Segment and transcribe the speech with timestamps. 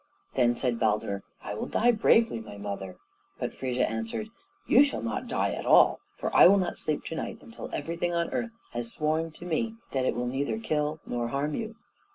[0.33, 2.97] Then said Baldur, "I will die bravely, my mother."
[3.37, 4.29] But Frigga answered,
[4.65, 8.11] "You shall not die at all; for I will not sleep to night until everything
[8.11, 11.75] on earth has sworn to me that it will neither kill nor harm you."